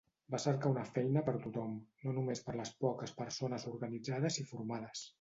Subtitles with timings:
[0.35, 5.09] Va cercar una feina per tothom, no només per les poques persones organitzades i formades.